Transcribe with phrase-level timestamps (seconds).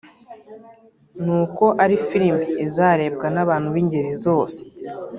[1.23, 4.59] ni uko ari filimi izarebwa n’abantu b’ingeri zose